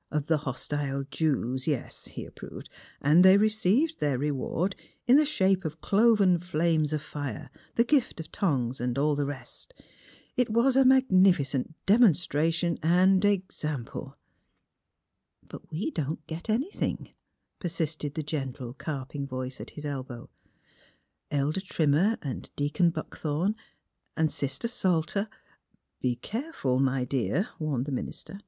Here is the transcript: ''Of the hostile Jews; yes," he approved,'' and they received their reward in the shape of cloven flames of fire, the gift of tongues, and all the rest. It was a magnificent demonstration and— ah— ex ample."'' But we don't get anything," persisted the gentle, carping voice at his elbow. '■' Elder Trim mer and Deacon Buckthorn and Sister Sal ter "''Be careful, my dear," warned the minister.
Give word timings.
''Of 0.12 0.26
the 0.26 0.36
hostile 0.36 1.02
Jews; 1.10 1.66
yes," 1.66 2.04
he 2.04 2.24
approved,'' 2.24 2.70
and 3.02 3.24
they 3.24 3.36
received 3.36 3.98
their 3.98 4.16
reward 4.16 4.76
in 5.08 5.16
the 5.16 5.24
shape 5.26 5.64
of 5.64 5.80
cloven 5.80 6.38
flames 6.38 6.92
of 6.92 7.02
fire, 7.02 7.50
the 7.74 7.82
gift 7.82 8.20
of 8.20 8.30
tongues, 8.30 8.80
and 8.80 8.96
all 8.96 9.16
the 9.16 9.26
rest. 9.26 9.74
It 10.36 10.48
was 10.50 10.76
a 10.76 10.84
magnificent 10.84 11.74
demonstration 11.84 12.78
and— 12.80 13.24
ah— 13.26 13.28
ex 13.30 13.64
ample."'' 13.64 14.16
But 15.50 15.68
we 15.72 15.90
don't 15.90 16.24
get 16.28 16.48
anything," 16.48 17.12
persisted 17.58 18.14
the 18.14 18.22
gentle, 18.22 18.74
carping 18.74 19.26
voice 19.26 19.60
at 19.60 19.70
his 19.70 19.84
elbow. 19.84 20.30
'■' 20.34 20.48
Elder 21.36 21.60
Trim 21.60 21.90
mer 21.90 22.18
and 22.22 22.48
Deacon 22.54 22.90
Buckthorn 22.90 23.56
and 24.16 24.30
Sister 24.30 24.68
Sal 24.68 25.02
ter 25.02 25.26
"''Be 26.00 26.14
careful, 26.14 26.78
my 26.78 27.04
dear," 27.04 27.48
warned 27.58 27.86
the 27.86 27.90
minister. 27.90 28.38